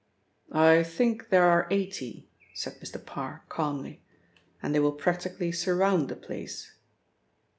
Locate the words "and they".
4.59-4.79